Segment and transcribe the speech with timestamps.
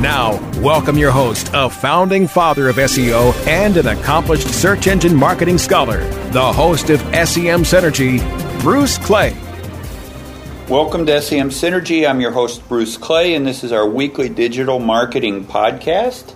[0.00, 5.58] Now, welcome your host, a founding father of SEO and an accomplished search engine marketing
[5.58, 8.20] scholar, the host of SEM Synergy,
[8.60, 9.36] Bruce Clay.
[10.68, 12.08] Welcome to SEM Synergy.
[12.08, 16.32] I'm your host, Bruce Clay, and this is our weekly digital marketing podcast.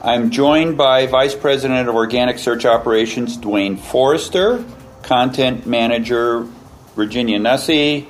[0.00, 4.64] I'm joined by Vice President of Organic Search Operations, Duane Forrester,
[5.02, 6.46] Content Manager,
[6.94, 8.06] Virginia Nussey,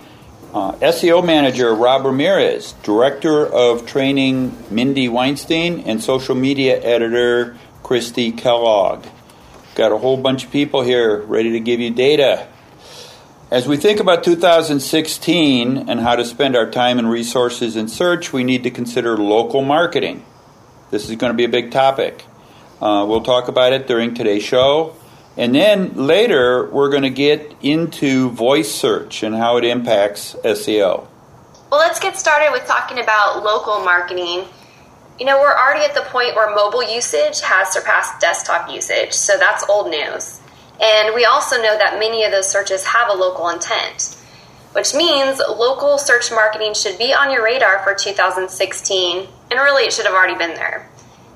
[0.55, 8.37] uh, SEO Manager, Rob Ramirez, Director of Training, Mindy Weinstein, and Social Media Editor, Kristi
[8.39, 9.05] Kellogg.
[9.75, 12.47] Got a whole bunch of people here ready to give you data.
[13.51, 18.33] As we think about 2016 and how to spend our time and resources in search,
[18.33, 20.25] we need to consider local marketing.
[20.93, 22.25] This is going to be a big topic.
[22.81, 24.95] Uh, we'll talk about it during today's show.
[25.37, 31.09] And then later, we're going to get into voice search and how it impacts SEO.
[31.71, 34.45] Well, let's get started with talking about local marketing.
[35.19, 39.37] You know, we're already at the point where mobile usage has surpassed desktop usage, so
[39.39, 40.41] that's old news.
[40.81, 44.17] And we also know that many of those searches have a local intent,
[44.73, 49.93] which means local search marketing should be on your radar for 2016, and really it
[49.93, 50.89] should have already been there.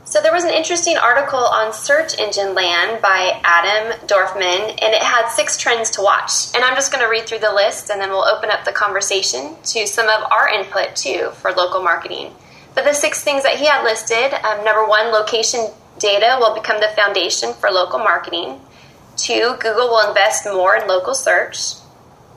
[0.09, 5.03] So there was an interesting article on Search Engine Land by Adam Dorfman, and it
[5.03, 6.55] had six trends to watch.
[6.55, 8.73] And I'm just going to read through the list, and then we'll open up the
[8.73, 12.33] conversation to some of our input too for local marketing.
[12.75, 15.67] But the six things that he had listed um, number one, location
[15.99, 18.63] data will become the foundation for local marketing.
[19.19, 21.75] Two, Google will invest more in local search.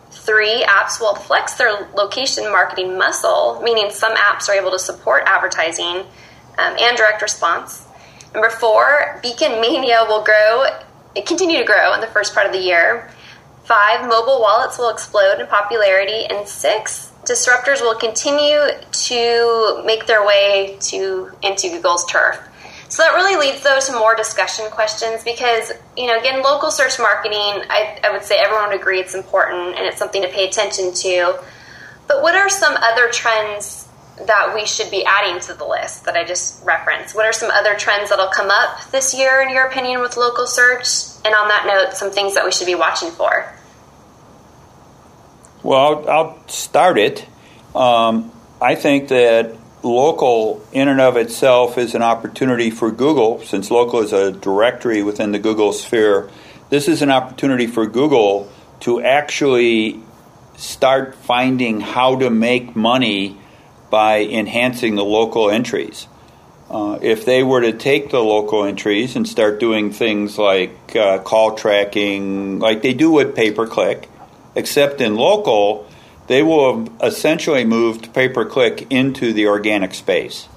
[0.09, 5.23] Three, apps will flex their location marketing muscle, meaning some apps are able to support
[5.25, 6.03] advertising
[6.57, 7.85] um, and direct response.
[8.33, 10.65] Number four, Beacon Mania will grow,
[11.25, 13.09] continue to grow in the first part of the year.
[13.65, 16.25] Five, mobile wallets will explode in popularity.
[16.25, 18.59] And six, disruptors will continue
[18.91, 22.39] to make their way to into Google's turf.
[22.89, 26.99] So that really leads though to more discussion questions because, you know, again, local search
[26.99, 30.45] marketing, I, I would say everyone would agree it's important and it's something to pay
[30.45, 31.39] attention to.
[32.07, 33.87] But what are some other trends
[34.27, 37.15] that we should be adding to the list that I just referenced?
[37.15, 40.47] What are some other trends that'll come up this year, in your opinion, with local
[40.47, 40.87] search?
[41.25, 43.53] And on that note, some things that we should be watching for.
[45.63, 47.27] Well, I'll start it.
[47.75, 48.31] Um,
[48.61, 54.01] I think that local, in and of itself, is an opportunity for Google, since local
[54.01, 56.29] is a directory within the Google sphere.
[56.69, 58.49] This is an opportunity for Google
[58.81, 60.01] to actually
[60.55, 63.37] start finding how to make money
[63.91, 66.07] by enhancing the local entries.
[66.71, 71.19] Uh, if they were to take the local entries and start doing things like uh,
[71.19, 74.09] call tracking, like they do with pay per click,
[74.55, 75.85] except in local,
[76.27, 80.47] they will have essentially moved pay per click into the organic space.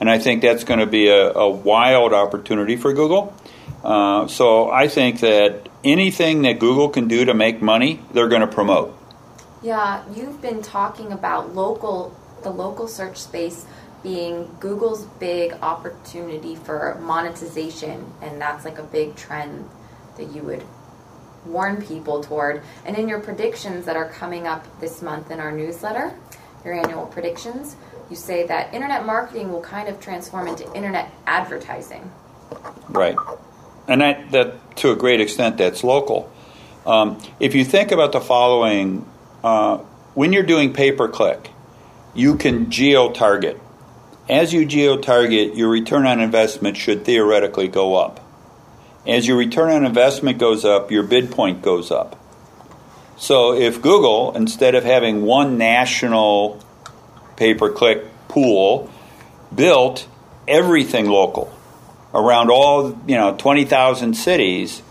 [0.00, 3.34] And I think that's going to be a, a wild opportunity for Google.
[3.82, 8.42] Uh, so I think that anything that Google can do to make money, they're going
[8.42, 8.96] to promote.
[9.60, 13.66] Yeah, you've been talking about local the local search space
[14.02, 19.68] being Google's big opportunity for monetization, and that's like a big trend
[20.16, 20.64] that you would
[21.44, 22.62] warn people toward.
[22.84, 26.14] And in your predictions that are coming up this month in our newsletter,
[26.64, 27.76] your annual predictions,
[28.10, 32.10] you say that internet marketing will kind of transform into internet advertising.
[32.88, 33.16] Right.
[33.86, 36.30] And that, that to a great extent, that's local.
[36.86, 39.06] Um, if you think about the following,
[39.44, 39.78] uh,
[40.14, 41.50] when you're doing pay per click,
[42.14, 43.60] you can geo target.
[44.28, 48.24] As you geo target, your return on investment should theoretically go up.
[49.06, 52.22] As your return on investment goes up, your bid point goes up.
[53.16, 56.62] So if Google, instead of having one national
[57.36, 58.90] pay per click pool,
[59.54, 60.06] built
[60.46, 61.52] everything local
[62.14, 64.82] around all, you know, 20,000 cities,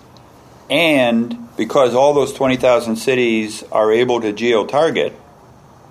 [0.69, 5.13] and because all those 20,000 cities are able to geo target,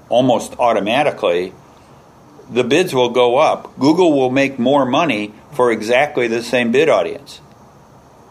[0.08, 1.52] almost automatically,
[2.50, 3.78] the bids will go up.
[3.78, 7.40] Google will make more money for exactly the same bid audience.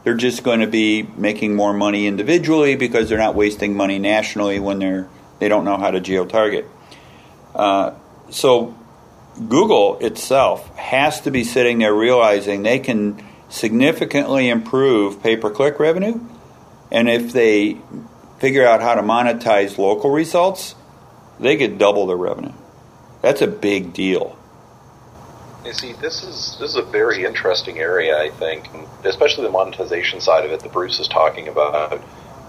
[0.03, 4.59] They're just going to be making more money individually because they're not wasting money nationally
[4.59, 6.65] when they're they don't know how to geo target.
[7.53, 7.91] Uh,
[8.29, 8.73] so
[9.49, 15.79] Google itself has to be sitting there realizing they can significantly improve pay per click
[15.79, 16.19] revenue
[16.91, 17.77] And if they
[18.39, 20.75] figure out how to monetize local results,
[21.39, 22.53] they could double their revenue.
[23.21, 24.37] That's a big deal.
[25.65, 28.69] You see, this is this is a very interesting area, I think,
[29.03, 32.03] especially the monetization side of it that Bruce is talking about,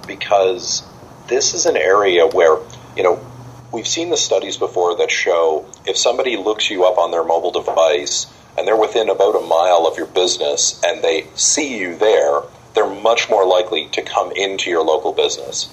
[0.07, 0.83] because
[1.27, 2.59] this is an area where
[2.95, 3.25] you know
[3.73, 7.53] we've seen the studies before that show if somebody looks you up on their mobile
[7.53, 8.27] device
[8.59, 12.43] and they're within about a mile of your business and they see you there,
[12.75, 15.69] they're much more likely to come into your local business.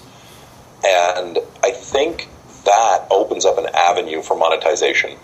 [0.86, 2.28] And I think
[2.66, 5.18] that opens up an avenue for monetization.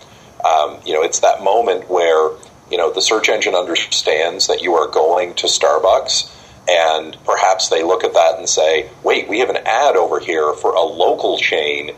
[0.44, 2.30] Um, you know, it's that moment where,
[2.70, 6.36] you know, the search engine understands that you are going to Starbucks
[6.68, 10.52] and perhaps they look at that and say, wait, we have an ad over here
[10.52, 11.92] for a local chain.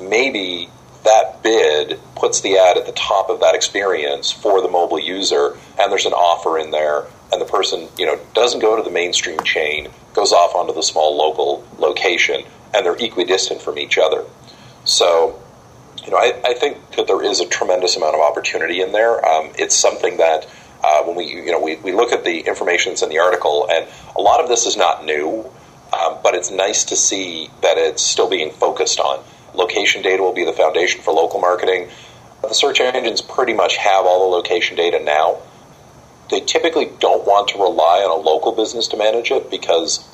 [0.00, 0.68] Maybe
[1.04, 5.56] that bid puts the ad at the top of that experience for the mobile user
[5.78, 8.90] and there's an offer in there and the person you know doesn't go to the
[8.90, 12.42] mainstream chain goes off onto the small local location
[12.74, 14.24] and they're equidistant from each other
[14.86, 15.38] so
[16.02, 19.22] you know I, I think that there is a tremendous amount of opportunity in there
[19.28, 20.48] um, it's something that
[20.82, 23.68] uh, when we you know we, we look at the information that's in the article
[23.70, 23.86] and
[24.16, 25.44] a lot of this is not new
[25.92, 29.22] um, but it's nice to see that it's still being focused on
[29.56, 31.88] Location data will be the foundation for local marketing.
[32.42, 35.38] The search engines pretty much have all the location data now.
[36.30, 40.06] They typically don't want to rely on a local business to manage it because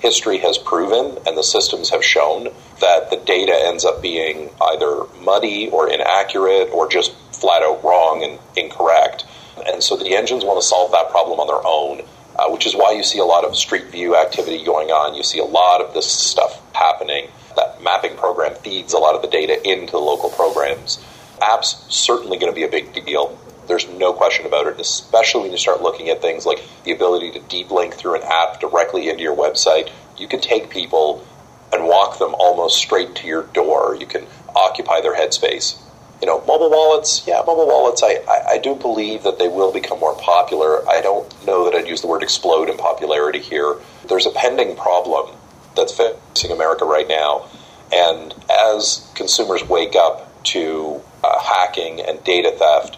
[0.00, 2.44] history has proven and the systems have shown
[2.80, 8.22] that the data ends up being either muddy or inaccurate or just flat out wrong
[8.22, 9.24] and incorrect.
[9.66, 12.02] And so the engines want to solve that problem on their own,
[12.36, 15.14] uh, which is why you see a lot of street view activity going on.
[15.14, 19.22] You see a lot of this stuff happening that mapping program feeds a lot of
[19.22, 21.04] the data into the local programs.
[21.40, 23.36] Apps certainly going to be a big deal.
[23.68, 27.32] There's no question about it, especially when you start looking at things like the ability
[27.32, 29.90] to deep link through an app directly into your website.
[30.16, 31.24] You can take people
[31.72, 33.96] and walk them almost straight to your door.
[34.00, 34.26] You can
[34.56, 35.78] occupy their headspace.
[36.20, 39.72] You know, mobile wallets, yeah, mobile wallets, I, I, I do believe that they will
[39.72, 40.88] become more popular.
[40.88, 43.76] I don't know that I'd use the word explode in popularity here.
[44.08, 45.36] There's a pending problem
[45.76, 47.46] that's facing America right now.
[47.92, 52.97] And as consumers wake up to uh, hacking and data theft,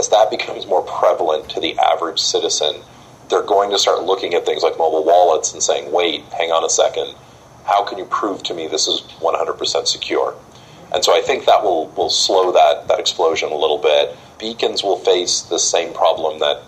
[0.00, 2.82] as that becomes more prevalent to the average citizen,
[3.28, 6.64] they're going to start looking at things like mobile wallets and saying, wait, hang on
[6.64, 7.14] a second,
[7.64, 10.34] how can you prove to me this is 100% secure?
[10.92, 14.16] And so I think that will, will slow that, that explosion a little bit.
[14.40, 16.64] Beacons will face the same problem that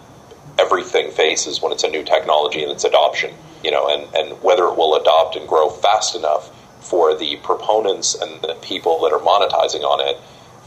[0.60, 4.64] everything faces when it's a new technology and its adoption you know, and, and whether
[4.64, 6.50] it will adopt and grow fast enough
[6.80, 10.20] for the proponents and the people that are monetizing on it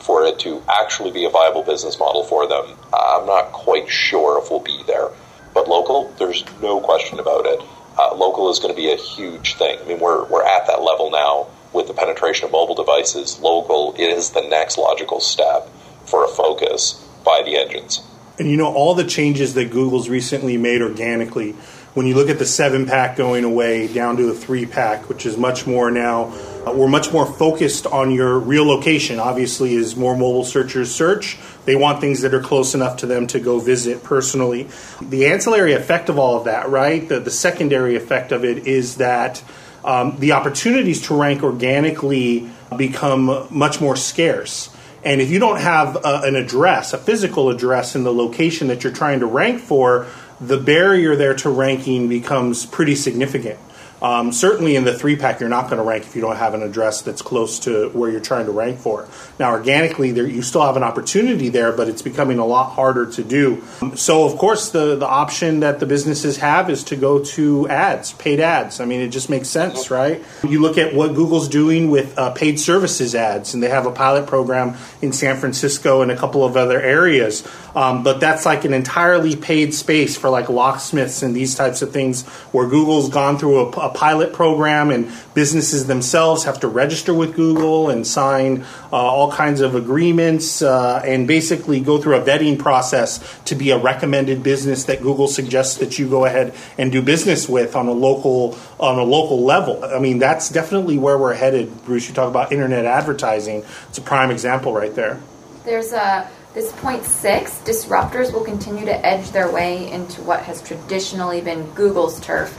[0.06, 2.66] for it to actually be a viable business model for them.
[2.94, 5.10] I'm not quite sure if we'll be there.
[5.54, 7.60] But local, there's no question about it.
[7.98, 9.80] Uh, local is going to be a huge thing.
[9.82, 13.40] I mean, we're, we're at that level now with the penetration of mobile devices.
[13.40, 15.68] Local is the next logical step
[16.06, 16.94] for a focus
[17.24, 18.02] by the engines.
[18.38, 21.56] And you know, all the changes that Google's recently made organically
[21.96, 25.26] when you look at the seven pack going away down to a three pack, which
[25.26, 26.34] is much more now,
[26.66, 29.20] uh, we're much more focused on your real location.
[29.20, 33.28] Obviously, as more mobile searchers search, they want things that are close enough to them
[33.28, 34.68] to go visit personally.
[35.02, 37.08] The ancillary effect of all of that, right?
[37.08, 39.44] The, the secondary effect of it is that
[39.84, 44.76] um, the opportunities to rank organically become much more scarce.
[45.04, 48.84] And if you don't have a, an address, a physical address in the location that
[48.84, 50.08] you're trying to rank for,
[50.42, 53.60] the barrier there to ranking becomes pretty significant.
[54.02, 56.54] Um, certainly in the three pack, you're not going to rank if you don't have
[56.54, 59.08] an address that's close to where you're trying to rank for.
[59.40, 63.06] Now, organically, there, you still have an opportunity there, but it's becoming a lot harder
[63.12, 63.64] to do.
[63.96, 68.14] So, of course, the, the option that the businesses have is to go to ads,
[68.14, 68.80] paid ads.
[68.80, 70.24] I mean, it just makes sense, right?
[70.44, 73.92] You look at what Google's doing with uh, paid services ads, and they have a
[73.92, 77.48] pilot program in San Francisco and a couple of other areas.
[77.76, 81.92] Um, but that's like an entirely paid space for like locksmiths and these types of
[81.92, 87.14] things where Google's gone through a, a pilot program and businesses themselves have to register
[87.14, 92.22] with Google and sign uh, all kinds of agreements uh, and basically go through a
[92.22, 96.92] vetting process to be a recommended business that Google suggests that you go ahead and
[96.92, 99.84] do business with on a local on a local level.
[99.86, 101.86] I mean, that's definitely where we're headed.
[101.86, 103.64] Bruce, you talk about internet advertising.
[103.90, 105.22] It's a prime example right there.
[105.64, 110.62] There's a this point six, disruptors will continue to edge their way into what has
[110.62, 112.58] traditionally been Google's turf.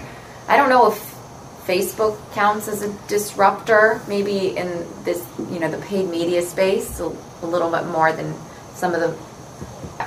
[0.48, 1.15] I don't know if
[1.66, 7.04] Facebook counts as a disruptor, maybe in this, you know, the paid media space, a,
[7.42, 8.34] a little bit more than
[8.74, 9.08] some of the.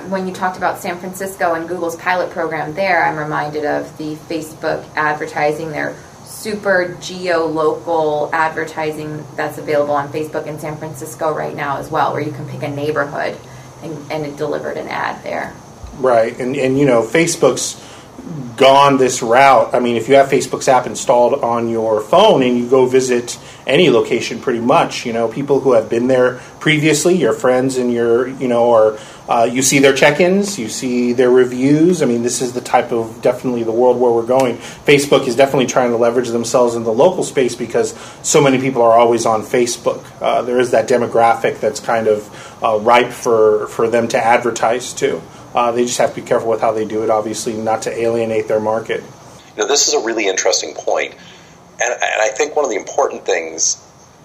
[0.08, 4.14] When you talked about San Francisco and Google's pilot program there, I'm reminded of the
[4.14, 11.54] Facebook advertising their super geo local advertising that's available on Facebook in San Francisco right
[11.54, 13.36] now as well, where you can pick a neighborhood
[13.82, 15.52] and, and it delivered an ad there.
[15.98, 17.74] Right, and and you know Facebook's
[18.56, 19.74] gone this route.
[19.74, 23.38] I mean, if you have Facebook's app installed on your phone and you go visit
[23.66, 27.90] any location, pretty much, you know, people who have been there previously, your friends and
[27.92, 28.98] your, you know, or
[29.28, 32.02] uh, you see their check-ins, you see their reviews.
[32.02, 34.56] I mean, this is the type of definitely the world where we're going.
[34.58, 38.82] Facebook is definitely trying to leverage themselves in the local space because so many people
[38.82, 40.04] are always on Facebook.
[40.20, 44.92] Uh, there is that demographic that's kind of uh, ripe for for them to advertise
[44.94, 45.22] to.
[45.54, 47.92] Uh, they just have to be careful with how they do it, obviously, not to
[47.92, 49.02] alienate their market.
[49.56, 51.14] You know, this is a really interesting point.
[51.82, 53.84] And, and I think one of the important things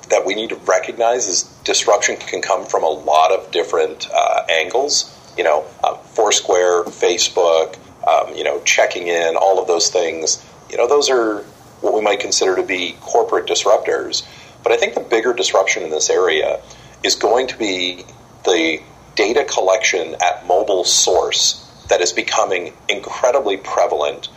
[0.09, 4.43] that we need to recognize is disruption can come from a lot of different uh,
[4.49, 5.11] angles.
[5.37, 7.77] You know, uh, Foursquare, Facebook,
[8.07, 10.45] um, you know, checking in, all of those things.
[10.69, 11.39] You know, those are
[11.81, 14.25] what we might consider to be corporate disruptors.
[14.63, 16.61] But I think the bigger disruption in this area
[17.03, 18.03] is going to be
[18.45, 18.81] the
[19.15, 24.29] data collection at mobile source that is becoming incredibly prevalent.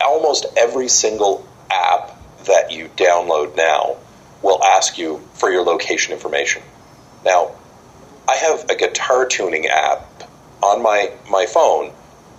[0.00, 2.12] Almost every single app
[2.44, 3.96] that you download now
[4.42, 6.62] will ask you for your location information.
[7.24, 7.52] Now,
[8.28, 10.04] I have a guitar tuning app
[10.62, 11.92] on my, my phone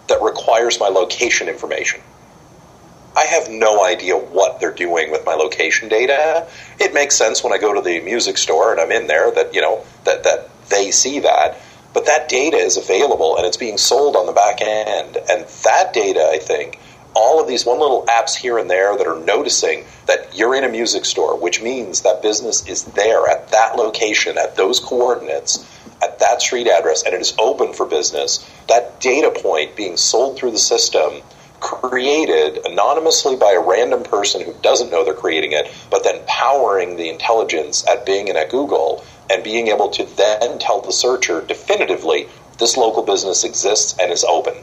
[0.07, 2.01] that requires my location information.
[3.15, 6.47] I have no idea what they're doing with my location data.
[6.79, 9.55] It makes sense when I go to the music store and I'm in there that,
[9.55, 11.59] you know, that, that they see that.
[11.97, 15.17] But that data is available and it's being sold on the back end.
[15.17, 16.79] And that data, I think,
[17.15, 20.63] all of these one little apps here and there that are noticing that you're in
[20.63, 25.65] a music store, which means that business is there at that location, at those coordinates,
[26.03, 28.47] at that street address, and it is open for business.
[28.67, 31.23] That data point being sold through the system,
[31.59, 36.95] created anonymously by a random person who doesn't know they're creating it, but then powering
[36.95, 41.41] the intelligence at Bing and at Google and being able to then tell the searcher
[41.41, 42.27] definitively
[42.59, 44.53] this local business exists and is open.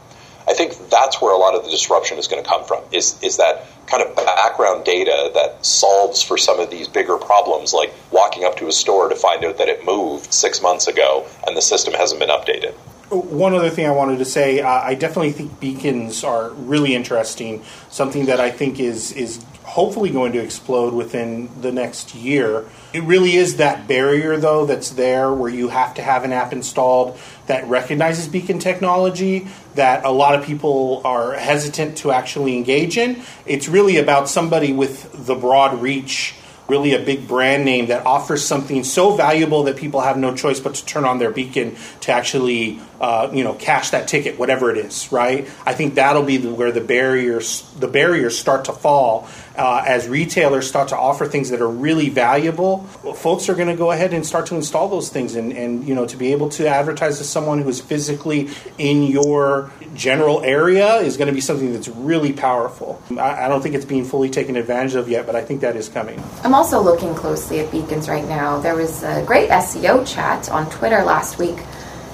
[0.47, 2.83] I think that's where a lot of the disruption is going to come from.
[2.91, 7.73] Is is that kind of background data that solves for some of these bigger problems,
[7.73, 11.25] like walking up to a store to find out that it moved six months ago
[11.47, 12.73] and the system hasn't been updated.
[13.09, 17.63] One other thing I wanted to say, uh, I definitely think beacons are really interesting.
[17.89, 19.43] Something that I think is is
[19.75, 22.65] hopefully going to explode within the next year.
[22.93, 26.53] It really is that barrier, though, that's there where you have to have an app
[26.53, 32.97] installed that recognizes beacon technology that a lot of people are hesitant to actually engage
[32.97, 33.21] in.
[33.45, 36.35] It's really about somebody with the broad reach
[36.67, 40.59] really a big brand name that offers something so valuable that people have no choice
[40.59, 44.71] but to turn on their beacon to actually uh, you know cash that ticket whatever
[44.71, 49.27] it is right i think that'll be where the barriers the barriers start to fall
[49.57, 52.83] uh, as retailers start to offer things that are really valuable
[53.15, 55.95] folks are going to go ahead and start to install those things and, and you
[55.95, 60.95] know to be able to advertise to someone who is physically in your general area
[60.97, 64.29] is going to be something that's really powerful I, I don't think it's being fully
[64.29, 67.71] taken advantage of yet but i think that is coming I'm also looking closely at
[67.71, 68.59] beacons right now.
[68.59, 71.57] There was a great SEO chat on Twitter last week.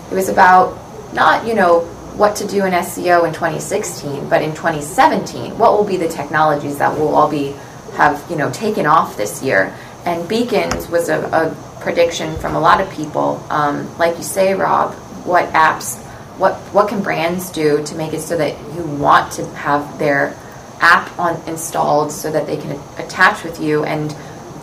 [0.09, 0.77] It was about
[1.13, 1.81] not, you know,
[2.17, 6.77] what to do in SEO in 2016, but in 2017, what will be the technologies
[6.77, 7.55] that will all be
[7.93, 9.75] have, you know, taken off this year?
[10.05, 13.43] And beacons was a, a prediction from a lot of people.
[13.49, 14.93] Um, like you say, Rob,
[15.25, 16.01] what apps,
[16.37, 20.35] what what can brands do to make it so that you want to have their
[20.79, 24.11] app on installed so that they can attach with you and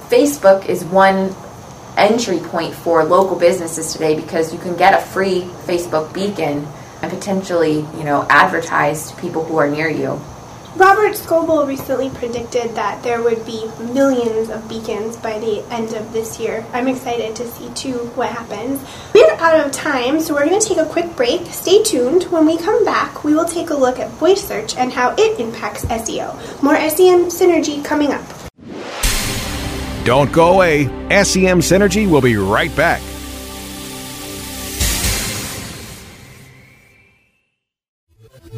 [0.09, 1.35] Facebook is one
[1.97, 6.67] entry point for local businesses today because you can get a free Facebook beacon
[7.03, 10.21] and potentially, you know, advertise to people who are near you.
[10.77, 16.13] Robert Scoble recently predicted that there would be millions of beacons by the end of
[16.13, 16.65] this year.
[16.73, 18.81] I'm excited to see too what happens.
[19.13, 21.47] We're out of time, so we're going to take a quick break.
[21.47, 22.25] Stay tuned.
[22.25, 25.41] When we come back, we will take a look at voice search and how it
[25.41, 26.63] impacts SEO.
[26.63, 28.25] More SEM synergy coming up.
[30.05, 30.85] Don't go away.
[31.11, 33.03] SEM Synergy will be right back.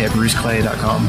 [0.00, 1.08] at bruceclay.com.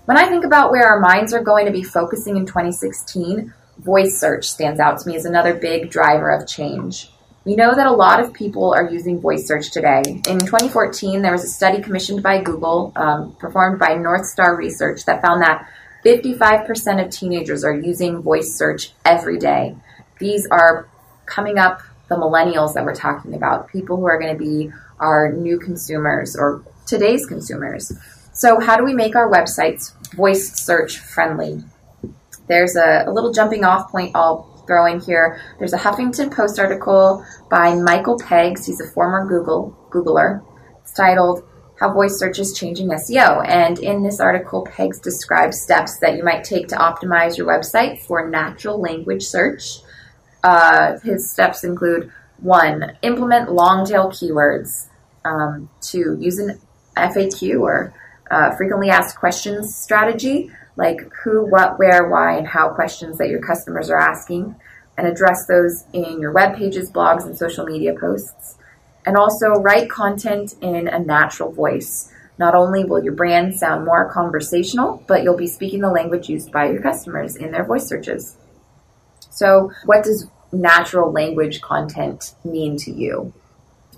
[0.07, 4.19] When I think about where our minds are going to be focusing in 2016, voice
[4.19, 7.11] search stands out to me as another big driver of change.
[7.45, 10.03] We know that a lot of people are using voice search today.
[10.29, 15.05] In 2014, there was a study commissioned by Google, um, performed by North Star Research,
[15.05, 15.69] that found that
[16.05, 19.77] 55% of teenagers are using voice search every day.
[20.19, 20.89] These are
[21.27, 25.33] coming up the millennials that we're talking about, people who are going to be our
[25.33, 27.93] new consumers or today's consumers.
[28.33, 31.63] So, how do we make our websites voice search friendly?
[32.49, 35.41] There's a, a little jumping off point I'll throw in here.
[35.59, 38.67] There's a Huffington Post article by Michael Peggs.
[38.67, 40.43] He's a former Google Googler.
[40.83, 41.45] It's titled
[41.79, 46.25] "How Voice Search is Changing SEO." And in this article, Peggs describes steps that you
[46.25, 49.79] might take to optimize your website for natural language search.
[50.43, 54.89] Uh, his steps include one, implement long tail keywords.
[55.25, 56.61] Um, two, use an
[56.97, 57.95] FAQ or
[58.31, 63.41] uh, frequently asked questions strategy like who, what, where, why, and how questions that your
[63.41, 64.55] customers are asking,
[64.97, 68.57] and address those in your web pages, blogs, and social media posts.
[69.05, 72.13] And also write content in a natural voice.
[72.39, 76.53] Not only will your brand sound more conversational, but you'll be speaking the language used
[76.53, 78.37] by your customers in their voice searches.
[79.31, 83.33] So, what does natural language content mean to you?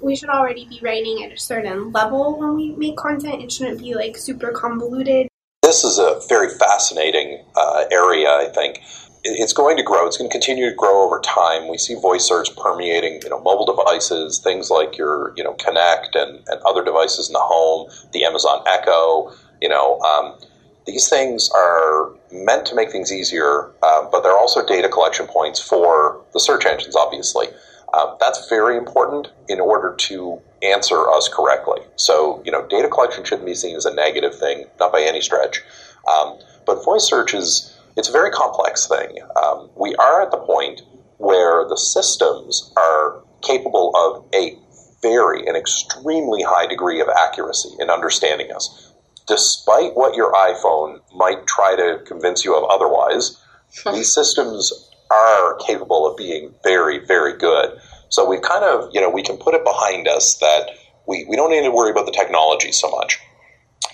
[0.01, 3.43] we should already be writing at a certain level when we make content.
[3.43, 5.29] It shouldn't be like super convoluted.
[5.69, 8.81] This is a very fascinating uh, area, I think.
[9.23, 10.07] It's going to grow.
[10.07, 11.69] It's going to continue to grow over time.
[11.69, 16.15] We see voice search permeating, you know, mobile devices, things like your, you know, Kinect
[16.15, 19.31] and, and other devices in the home, the Amazon Echo.
[19.61, 20.39] You know, um,
[20.87, 25.61] these things are meant to make things easier, uh, but they're also data collection points
[25.61, 27.49] for the search engines, obviously.
[27.93, 31.81] Uh, that's very important in order to answer us correctly.
[31.97, 35.21] So, you know, data collection shouldn't be seen as a negative thing, not by any
[35.21, 35.63] stretch.
[36.07, 39.19] Um, but voice search is it's a very complex thing.
[39.43, 40.83] Um, we are at the point
[41.17, 44.57] where the systems are capable of a
[45.03, 48.93] very an extremely high degree of accuracy in understanding us.
[49.27, 53.41] Despite what your iPhone might try to convince you of otherwise,
[53.93, 57.79] these systems are capable of being very, very good.
[58.11, 60.71] So we kind of, you know, we can put it behind us that
[61.07, 63.19] we, we don't need to worry about the technology so much.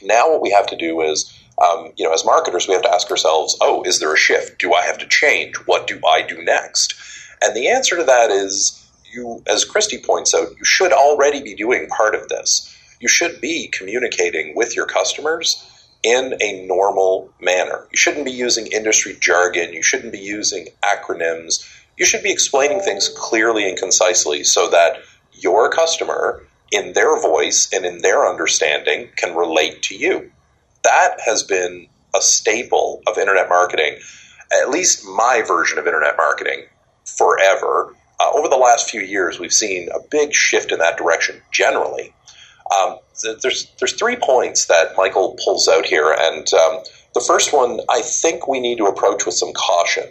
[0.02, 2.92] Now what we have to do is, um, you know, as marketers, we have to
[2.92, 4.58] ask ourselves, oh, is there a shift?
[4.58, 5.54] Do I have to change?
[5.66, 6.94] What do I do next?
[7.40, 8.80] And the answer to that is
[9.12, 12.70] you, as Kristi points out, you should already be doing part of this.
[13.00, 15.64] You should be communicating with your customers
[16.04, 17.86] in a normal manner.
[17.90, 19.72] You shouldn't be using industry jargon.
[19.72, 21.66] You shouldn't be using acronyms.
[21.96, 24.98] You should be explaining things clearly and concisely so that
[25.32, 30.30] your customer, in their voice and in their understanding, can relate to you.
[30.82, 33.98] That has been a staple of internet marketing,
[34.62, 36.66] at least my version of internet marketing,
[37.04, 37.94] forever.
[38.20, 42.14] Uh, over the last few years, we've seen a big shift in that direction generally.
[42.72, 42.98] Um,
[43.42, 46.82] there's there's three points that Michael pulls out here, and um,
[47.14, 50.04] the first one I think we need to approach with some caution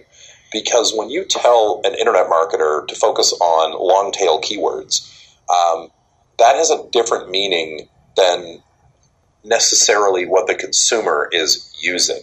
[0.51, 5.09] because when you tell an internet marketer to focus on long tail keywords,
[5.49, 5.89] um,
[6.37, 8.61] that has a different meaning than
[9.43, 12.21] necessarily what the consumer is using.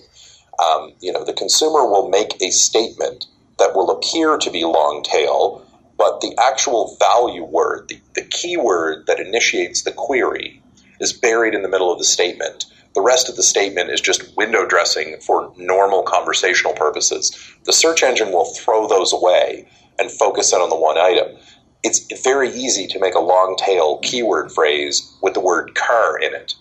[0.58, 3.26] Um, you know, the consumer will make a statement
[3.58, 5.66] that will appear to be long tail,
[6.00, 10.62] but the actual value word, the, the keyword that initiates the query,
[10.98, 12.64] is buried in the middle of the statement.
[12.94, 17.36] The rest of the statement is just window dressing for normal conversational purposes.
[17.64, 21.36] The search engine will throw those away and focus in on the one item.
[21.82, 26.34] It's very easy to make a long tail keyword phrase with the word car in
[26.34, 26.54] it.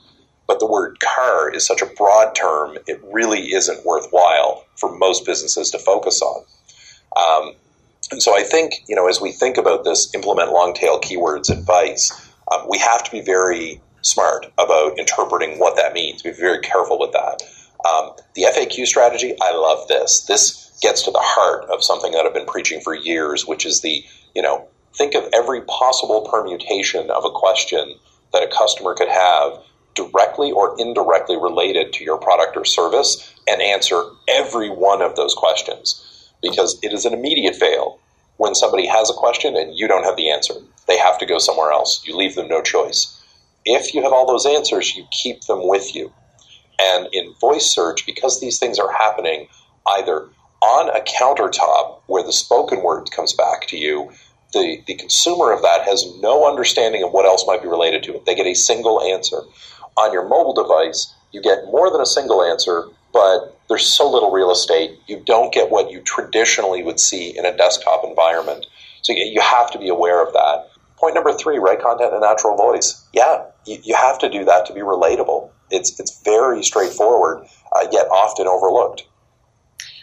[0.47, 5.25] But the word car is such a broad term, it really isn't worthwhile for most
[5.25, 6.43] businesses to focus on.
[7.15, 7.53] Um,
[8.11, 11.49] and so I think, you know, as we think about this implement long tail keywords
[11.49, 12.11] advice,
[12.51, 16.23] um, we have to be very smart about interpreting what that means.
[16.23, 17.43] Be very careful with that.
[17.87, 20.25] Um, the FAQ strategy, I love this.
[20.25, 23.81] This gets to the heart of something that I've been preaching for years, which is
[23.81, 24.03] the,
[24.35, 27.95] you know, think of every possible permutation of a question
[28.33, 29.61] that a customer could have
[29.95, 35.33] directly or indirectly related to your product or service and answer every one of those
[35.33, 37.99] questions because it is an immediate fail
[38.37, 40.53] when somebody has a question and you don't have the answer.
[40.87, 42.01] They have to go somewhere else.
[42.05, 43.15] You leave them no choice.
[43.65, 46.11] If you have all those answers, you keep them with you.
[46.79, 49.47] And in voice search, because these things are happening
[49.97, 50.29] either
[50.61, 54.11] on a countertop where the spoken word comes back to you,
[54.53, 58.15] the, the consumer of that has no understanding of what else might be related to
[58.15, 58.25] it.
[58.25, 59.41] They get a single answer.
[59.97, 64.31] On your mobile device, you get more than a single answer, but there's so little
[64.31, 68.65] real estate, you don't get what you traditionally would see in a desktop environment.
[69.03, 70.69] So you have to be aware of that.
[70.97, 73.07] Point number three, write content in natural voice.
[73.13, 75.49] Yeah, you, you have to do that to be relatable.
[75.69, 79.05] It's, it's very straightforward, uh, yet often overlooked.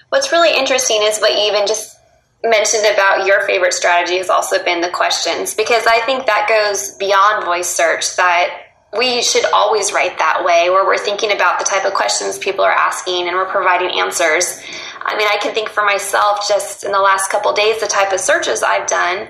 [0.09, 1.99] What's really interesting is what you even just
[2.45, 6.93] mentioned about your favorite strategy has also been the questions, because I think that goes
[6.93, 8.66] beyond voice search, that
[8.97, 12.65] we should always write that way where we're thinking about the type of questions people
[12.65, 14.61] are asking and we're providing answers.
[15.03, 18.13] I mean, I can think for myself just in the last couple days the type
[18.13, 19.29] of searches I've done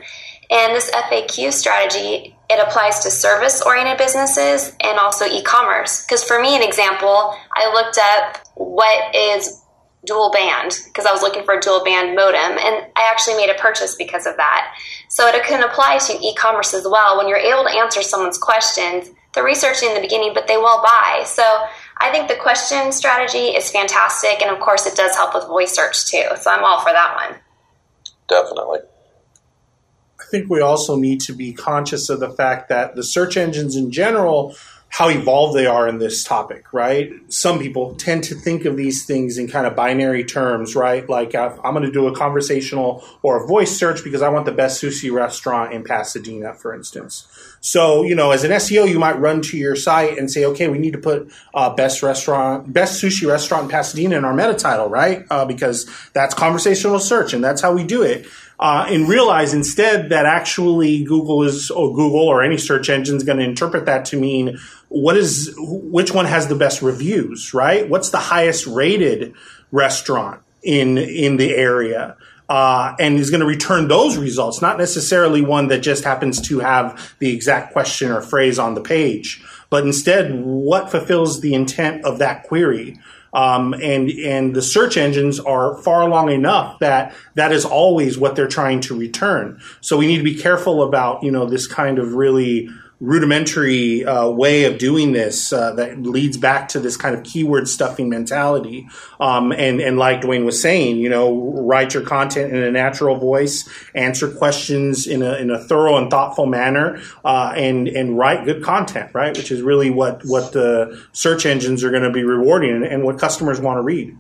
[0.51, 6.05] and this FAQ strategy it applies to service oriented businesses and also e-commerce.
[6.05, 9.62] Because for me, an example, I looked up what is
[10.05, 13.51] dual band because I was looking for a dual band modem, and I actually made
[13.51, 14.77] a purchase because of that.
[15.09, 17.19] So it can apply to e-commerce as well.
[17.19, 20.83] When you're able to answer someone's questions, they're researching in the beginning, but they will
[20.83, 21.22] buy.
[21.27, 21.44] So
[21.99, 25.72] I think the question strategy is fantastic, and of course, it does help with voice
[25.72, 26.25] search too.
[26.40, 27.38] So I'm all for that one.
[28.29, 28.81] Definitely.
[30.18, 33.77] I think we also need to be conscious of the fact that the search engines
[33.77, 34.57] in general
[34.97, 37.13] how evolved they are in this topic, right?
[37.29, 41.07] Some people tend to think of these things in kind of binary terms, right?
[41.07, 44.47] Like uh, I'm going to do a conversational or a voice search because I want
[44.47, 47.29] the best sushi restaurant in Pasadena, for instance.
[47.61, 50.69] So, you know, as an SEO, you might run to your site and say, okay,
[50.69, 54.55] we need to put uh, best restaurant, best sushi restaurant in Pasadena in our meta
[54.55, 55.27] title, right?
[55.29, 58.27] Uh, because that's conversational search and that's how we do it
[58.59, 63.23] uh, and realize instead that actually Google is or Google or any search engine is
[63.23, 67.88] going to interpret that to mean what is which one has the best reviews, right?
[67.88, 69.35] What's the highest rated
[69.73, 72.16] restaurant in in the area?
[72.49, 76.61] Uh, and is going to return those results, not necessarily one that just happens to
[76.61, 82.05] have the exact question or phrase on the page, but instead what fulfills the intent
[82.05, 82.97] of that query.
[83.37, 88.35] Um, and and the search engines are far along enough that that is always what
[88.35, 89.61] they're trying to return.
[89.83, 94.27] So we need to be careful about you know this kind of really rudimentary uh,
[94.29, 98.89] way of doing this uh, that leads back to this kind of keyword stuffing mentality.
[99.21, 103.17] Um, and, and like Duane was saying, you know, write your content in a natural
[103.17, 108.47] voice, answer questions in a, in a thorough and thoughtful manner, uh, and, and write
[108.47, 109.37] good content, right?
[109.37, 113.05] Which is really what, what the search engines are going to be rewarding and, and
[113.05, 114.17] what customers want to read.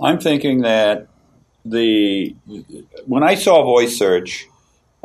[0.00, 1.08] I'm thinking that
[1.64, 2.36] the
[3.06, 4.46] when I saw voice search,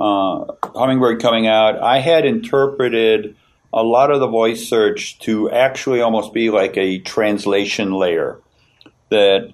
[0.02, 3.36] uh, Hummingbird coming out, I had interpreted
[3.72, 8.40] a lot of the voice search to actually almost be like a translation layer.
[9.10, 9.54] That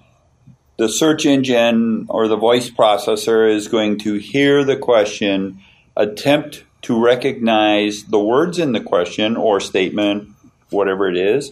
[0.78, 5.60] the search engine or the voice processor is going to hear the question,
[5.98, 10.30] attempt to recognize the words in the question or statement,
[10.70, 11.52] whatever it is,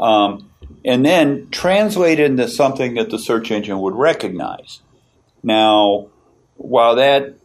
[0.00, 0.50] um,
[0.84, 4.80] and then translate it into something that the search engine would recognize.
[5.42, 6.08] Now,
[6.56, 7.36] while that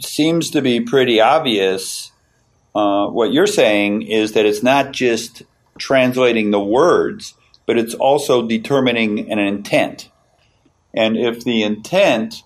[0.00, 2.12] seems to be pretty obvious,
[2.74, 5.42] uh, what you're saying is that it's not just
[5.78, 7.34] translating the words,
[7.66, 10.10] but it's also determining an intent.
[10.94, 12.42] And if the intent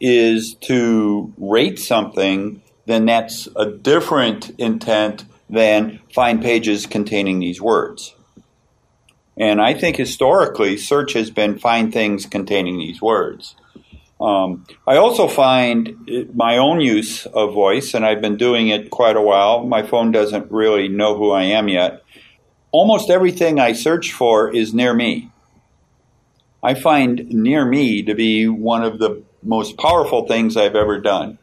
[0.00, 8.14] is to rate something, then that's a different intent than find pages containing these words.
[9.36, 13.54] And I think historically, search has been find things containing these words.
[14.20, 19.16] Um, I also find my own use of voice, and I've been doing it quite
[19.16, 19.64] a while.
[19.64, 22.02] My phone doesn't really know who I am yet.
[22.70, 25.30] Almost everything I search for is near me.
[26.62, 31.38] I find near me to be one of the most powerful things I've ever done.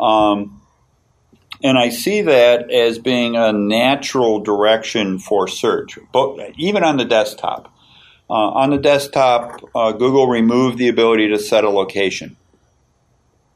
[0.00, 0.62] Um,
[1.62, 7.04] and I see that as being a natural direction for search, but even on the
[7.04, 7.72] desktop.
[8.32, 12.34] Uh, on the desktop, uh, Google removed the ability to set a location.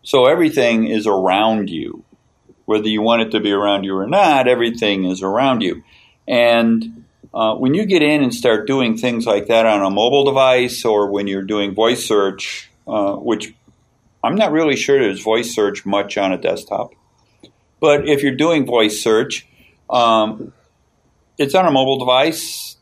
[0.02, 2.04] So everything is around you.
[2.66, 5.82] Whether you want it to be around you or not, everything is around you.
[6.28, 10.26] And uh, when you get in and start doing things like that on a mobile
[10.26, 13.54] device or when you're doing voice search, uh, which
[14.22, 16.90] I'm not really sure there's voice search much on a desktop.
[17.80, 19.46] But if you're doing voice search,
[19.88, 20.52] um,
[21.38, 22.75] it's on a mobile device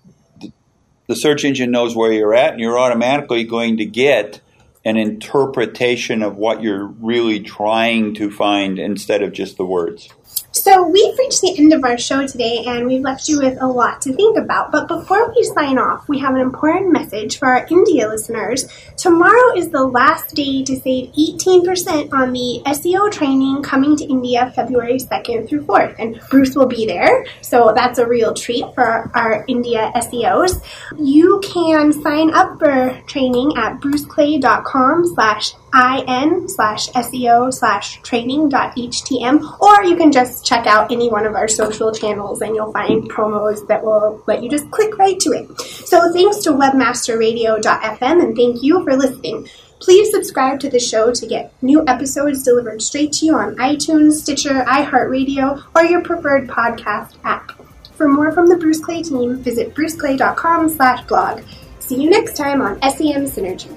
[1.06, 4.40] the search engine knows where you're at, and you're automatically going to get
[4.84, 10.08] an interpretation of what you're really trying to find instead of just the words.
[10.56, 13.66] So we've reached the end of our show today and we've left you with a
[13.66, 14.70] lot to think about.
[14.70, 18.68] But before we sign off, we have an important message for our India listeners.
[18.96, 24.52] Tomorrow is the last day to save 18% on the SEO training coming to India
[24.54, 25.96] February 2nd through 4th.
[25.98, 27.26] And Bruce will be there.
[27.40, 30.62] So that's a real treat for our, India SEOs.
[30.96, 38.76] You can sign up for training at bruceclay.com slash in slash SEO slash training dot
[38.76, 42.72] htm, or you can just check out any one of our social channels and you'll
[42.72, 45.60] find promos that will let you just click right to it.
[45.60, 49.48] So thanks to webmasterradio.fm and thank you for listening.
[49.80, 54.12] Please subscribe to the show to get new episodes delivered straight to you on iTunes,
[54.12, 57.52] Stitcher, iHeartRadio, or your preferred podcast app.
[57.94, 61.42] For more from the Bruce Clay team, visit bruceclay.com slash blog.
[61.80, 63.76] See you next time on SEM Synergy.